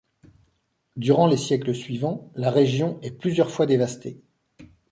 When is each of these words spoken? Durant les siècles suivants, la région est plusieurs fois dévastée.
Durant 0.95 1.27
les 1.27 1.37
siècles 1.37 1.75
suivants, 1.75 2.31
la 2.33 2.49
région 2.49 2.97
est 3.03 3.11
plusieurs 3.11 3.51
fois 3.51 3.67
dévastée. 3.67 4.19